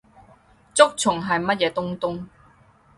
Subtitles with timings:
[0.73, 2.25] 竹蟲係乜嘢東東？